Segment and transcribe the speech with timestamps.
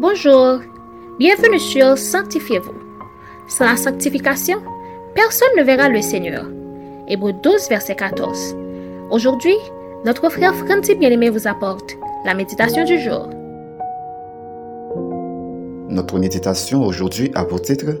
[0.00, 0.60] Bonjour,
[1.18, 2.72] bienvenue sur Sanctifiez-vous.
[3.48, 4.56] Sans la sanctification,
[5.14, 6.46] personne ne verra le Seigneur.
[7.06, 8.56] Hébreu 12, verset 14.
[9.10, 9.56] Aujourd'hui,
[10.06, 13.28] notre frère Franti Bien-Aimé vous apporte la méditation du jour.
[15.90, 18.00] Notre méditation aujourd'hui a pour titre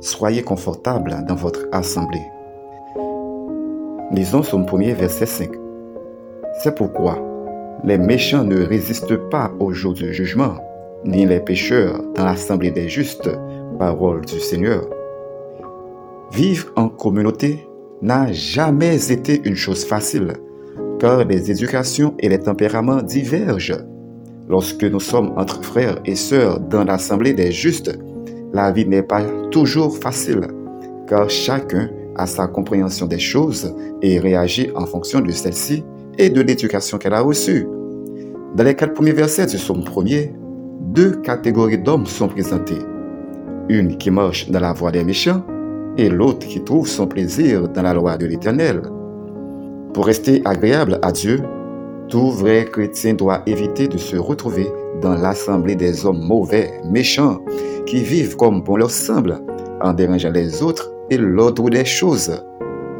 [0.00, 2.24] Soyez confortables dans votre assemblée.
[4.12, 5.50] Lisons son premier verset 5.
[6.62, 7.18] C'est pourquoi
[7.84, 10.56] les méchants ne résistent pas au jour du jugement,
[11.04, 13.30] ni les pécheurs dans l'assemblée des justes,
[13.78, 14.88] parole du Seigneur.
[16.32, 17.66] Vivre en communauté
[18.00, 20.32] n'a jamais été une chose facile,
[20.98, 23.84] car les éducations et les tempéraments divergent.
[24.48, 27.98] Lorsque nous sommes entre frères et sœurs dans l'assemblée des justes,
[28.52, 30.48] la vie n'est pas toujours facile,
[31.08, 35.84] car chacun a sa compréhension des choses et réagit en fonction de celle-ci
[36.18, 37.66] et de l'éducation qu'elle a reçue.
[38.54, 40.32] Dans les quatre premiers versets du psaume premier,
[40.92, 42.82] deux catégories d'hommes sont présentées.
[43.70, 45.42] Une qui marche dans la voie des méchants
[45.96, 48.82] et l'autre qui trouve son plaisir dans la loi de l'Éternel.
[49.94, 51.40] Pour rester agréable à Dieu,
[52.08, 54.66] tout vrai chrétien doit éviter de se retrouver
[55.00, 57.40] dans l'assemblée des hommes mauvais, méchants,
[57.86, 59.40] qui vivent comme bon leur semble,
[59.80, 62.44] en dérangeant les autres et l'ordre des choses.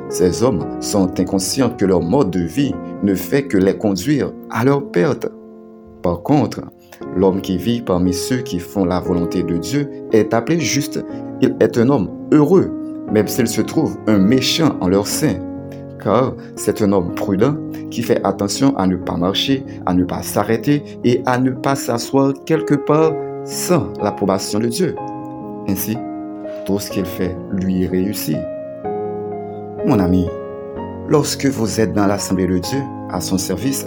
[0.08, 4.64] Ces hommes sont inconscients que leur mode de vie ne fait que les conduire à
[4.64, 5.28] leur perte.
[6.02, 6.60] Par contre,
[7.16, 11.04] l'homme qui vit parmi ceux qui font la volonté de Dieu est appelé juste.
[11.40, 12.70] Il est un homme heureux,
[13.10, 15.34] même s'il se trouve un méchant en leur sein.
[16.02, 17.54] Car c'est un homme prudent
[17.90, 21.76] qui fait attention à ne pas marcher, à ne pas s'arrêter et à ne pas
[21.76, 23.12] s'asseoir quelque part
[23.44, 24.96] sans l'approbation de Dieu.
[25.68, 25.96] Ainsi,
[26.66, 28.38] tout ce qu'il fait lui réussit.
[29.86, 30.26] Mon ami,
[31.08, 33.86] lorsque vous êtes dans l'assemblée de Dieu, à son service,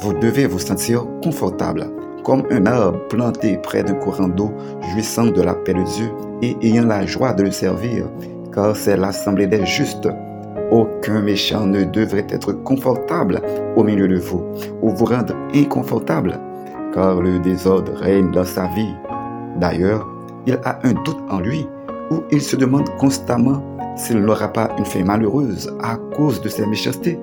[0.00, 1.90] vous devez vous sentir confortable,
[2.22, 4.52] comme un arbre planté près d'un courant d'eau,
[4.92, 6.10] jouissant de la paix de Dieu
[6.42, 8.04] et ayant la joie de le servir,
[8.54, 10.08] car c'est l'assemblée des justes.
[10.70, 13.40] Aucun méchant ne devrait être confortable
[13.74, 14.44] au milieu de vous
[14.82, 16.38] ou vous rendre inconfortable,
[16.94, 18.94] car le désordre règne dans sa vie.
[19.56, 20.06] D'ailleurs,
[20.46, 21.66] il a un doute en lui
[22.10, 23.62] où il se demande constamment
[23.96, 27.18] s'il n'aura pas une fin malheureuse à cause de ses méchancetés.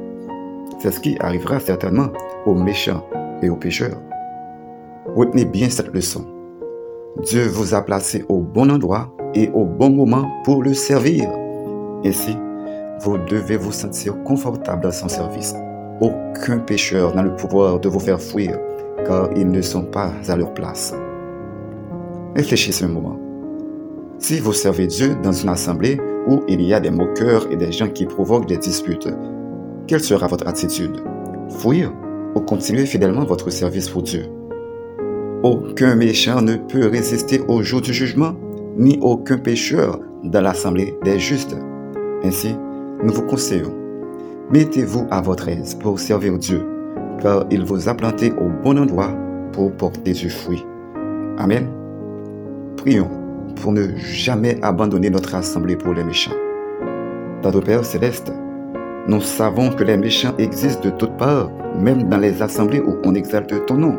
[0.79, 2.09] C'est ce qui arrivera certainement
[2.45, 3.03] aux méchants
[3.41, 4.01] et aux pécheurs.
[5.15, 6.25] Retenez bien cette leçon.
[7.23, 11.29] Dieu vous a placé au bon endroit et au bon moment pour le servir.
[12.03, 12.37] Ainsi,
[13.01, 15.55] vous devez vous sentir confortable dans son service.
[16.01, 18.57] Aucun pécheur n'a le pouvoir de vous faire fuir,
[19.05, 20.93] car ils ne sont pas à leur place.
[22.35, 23.17] Réfléchissez un moment.
[24.19, 27.71] Si vous servez Dieu dans une assemblée où il y a des moqueurs et des
[27.71, 29.09] gens qui provoquent des disputes,
[29.87, 31.01] quelle sera votre attitude?
[31.49, 31.93] Fuir?
[32.45, 34.25] Ou continuer fidèlement votre service pour Dieu
[35.43, 38.33] Aucun méchant ne peut résister au jour du jugement,
[38.77, 41.55] ni aucun pécheur dans l'assemblée des justes.
[42.23, 42.55] Ainsi,
[43.03, 43.73] nous vous conseillons,
[44.51, 46.65] mettez-vous à votre aise pour servir Dieu,
[47.21, 49.11] car il vous a planté au bon endroit
[49.51, 50.65] pour porter du fruit.
[51.37, 51.67] Amen.
[52.77, 53.09] Prions
[53.61, 56.35] pour ne jamais abandonner notre assemblée pour les méchants.
[57.43, 58.31] Notre Père céleste,
[59.07, 63.15] nous savons que les méchants existent de toutes parts, même dans les assemblées où on
[63.15, 63.97] exalte ton nom.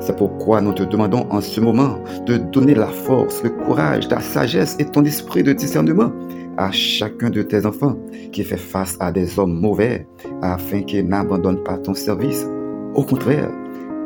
[0.00, 4.20] C'est pourquoi nous te demandons en ce moment de donner la force, le courage, la
[4.20, 6.10] sagesse et ton esprit de discernement
[6.56, 7.96] à chacun de tes enfants
[8.32, 10.06] qui fait face à des hommes mauvais
[10.42, 12.46] afin qu'ils n'abandonnent pas ton service.
[12.94, 13.50] Au contraire,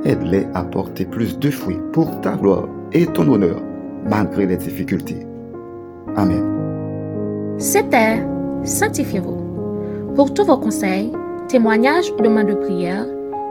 [0.04, 3.62] aide-les à porter plus de fruits pour ta gloire et ton honneur
[4.08, 5.26] malgré les difficultés.
[6.16, 6.44] Amen.
[7.58, 8.22] C'était
[8.64, 10.12] Sanctifiez-vous.
[10.14, 11.12] Pour tous vos conseils,
[11.54, 13.06] témoignages ou demandes de prière,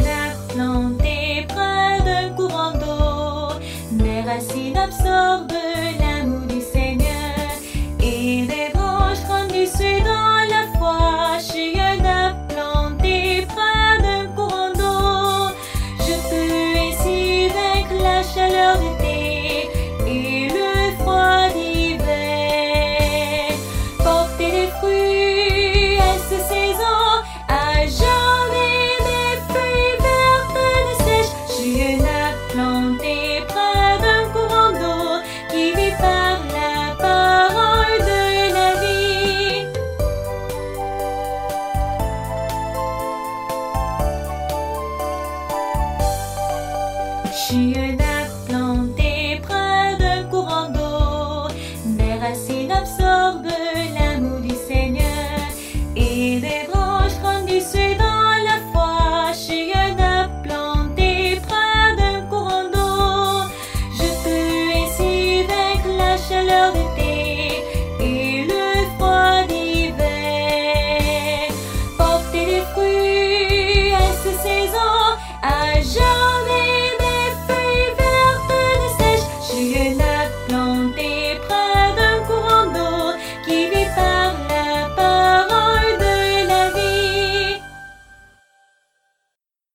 [47.38, 48.15] 十月的